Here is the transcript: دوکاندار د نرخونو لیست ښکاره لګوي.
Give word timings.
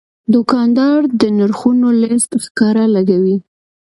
دوکاندار 0.33 0.99
د 1.21 1.21
نرخونو 1.37 1.87
لیست 2.01 2.31
ښکاره 2.43 2.85
لګوي. 2.95 3.37